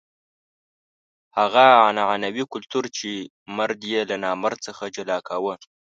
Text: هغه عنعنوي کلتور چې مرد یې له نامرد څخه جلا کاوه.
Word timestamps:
هغه 1.37 1.65
عنعنوي 1.85 2.43
کلتور 2.53 2.83
چې 2.97 3.09
مرد 3.57 3.79
یې 3.91 4.01
له 4.09 4.15
نامرد 4.23 4.59
څخه 4.67 4.83
جلا 4.95 5.17
کاوه. 5.27 5.55